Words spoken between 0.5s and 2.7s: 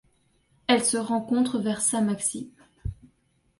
Elle se rencontre vers Şamaxı.